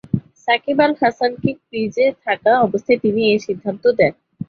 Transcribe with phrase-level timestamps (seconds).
[0.43, 4.13] সাকিব আল হাসানকে ক্রিজে থাকা অবস্থায় তিনি এ সিদ্ধান্ত দেন।